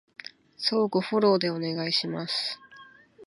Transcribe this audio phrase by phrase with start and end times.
[0.57, 2.59] 相互フォローでお願いします